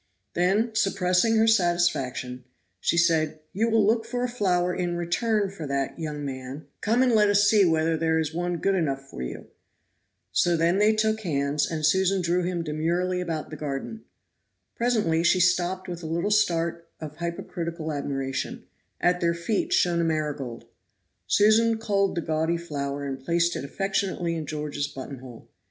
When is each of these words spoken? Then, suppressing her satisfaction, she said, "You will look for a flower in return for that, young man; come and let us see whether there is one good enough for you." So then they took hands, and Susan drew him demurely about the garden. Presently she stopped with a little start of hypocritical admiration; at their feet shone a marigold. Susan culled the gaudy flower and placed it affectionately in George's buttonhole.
Then, 0.33 0.73
suppressing 0.73 1.35
her 1.35 1.45
satisfaction, 1.45 2.43
she 2.79 2.97
said, 2.97 3.37
"You 3.53 3.69
will 3.69 3.85
look 3.85 4.03
for 4.03 4.23
a 4.23 4.27
flower 4.27 4.73
in 4.73 4.95
return 4.97 5.51
for 5.51 5.67
that, 5.67 5.99
young 5.99 6.25
man; 6.25 6.65
come 6.81 7.03
and 7.03 7.11
let 7.13 7.29
us 7.29 7.43
see 7.43 7.65
whether 7.65 7.95
there 7.95 8.17
is 8.17 8.33
one 8.33 8.57
good 8.57 8.73
enough 8.73 9.03
for 9.07 9.21
you." 9.21 9.45
So 10.31 10.57
then 10.57 10.79
they 10.79 10.95
took 10.95 11.19
hands, 11.19 11.69
and 11.69 11.85
Susan 11.85 12.19
drew 12.23 12.41
him 12.41 12.63
demurely 12.63 13.21
about 13.21 13.51
the 13.51 13.55
garden. 13.55 14.01
Presently 14.75 15.21
she 15.23 15.39
stopped 15.39 15.87
with 15.87 16.01
a 16.01 16.07
little 16.07 16.31
start 16.31 16.89
of 16.99 17.17
hypocritical 17.17 17.91
admiration; 17.91 18.65
at 18.99 19.21
their 19.21 19.35
feet 19.35 19.71
shone 19.71 20.01
a 20.01 20.03
marigold. 20.03 20.65
Susan 21.27 21.77
culled 21.77 22.15
the 22.15 22.21
gaudy 22.21 22.57
flower 22.57 23.05
and 23.05 23.23
placed 23.23 23.55
it 23.55 23.63
affectionately 23.63 24.33
in 24.35 24.47
George's 24.47 24.87
buttonhole. 24.87 25.47